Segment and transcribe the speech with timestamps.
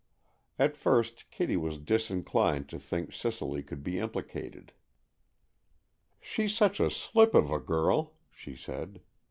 [0.57, 4.73] At first Kitty was disinclined to think Cicely could be implicated.
[6.19, 9.01] "She's such a slip of a girl!" she said.